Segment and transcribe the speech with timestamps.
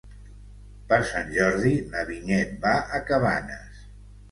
[0.93, 3.89] Per Sant Jordi na Vinyet va a Cabanes.